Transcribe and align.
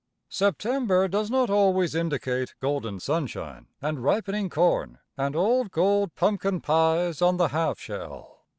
September 0.29 1.07
does 1.07 1.29
not 1.29 1.47
always 1.51 1.93
indicate 1.93 2.55
golden 2.59 2.99
sunshine, 2.99 3.67
and 3.83 4.03
ripening 4.03 4.49
corn, 4.49 4.97
and 5.15 5.35
old 5.35 5.69
gold 5.69 6.15
pumpkin 6.15 6.59
pies 6.59 7.21
on 7.21 7.37
the 7.37 7.49
half 7.49 7.77
shell. 7.79 8.39